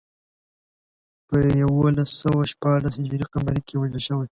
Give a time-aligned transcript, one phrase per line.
[1.27, 4.27] په یولس سوه شپاړس هجري قمري کې وژل شوی.